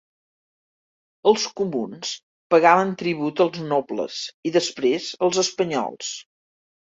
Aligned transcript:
Els 1.31 1.43
comuns 1.59 2.13
pagaven 2.53 2.95
tribut 3.03 3.43
als 3.45 3.61
nobles, 3.75 4.17
i 4.51 4.55
després 4.57 5.11
als 5.29 5.43
espanyols. 5.45 6.11